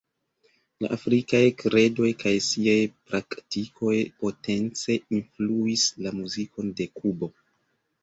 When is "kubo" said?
6.99-7.35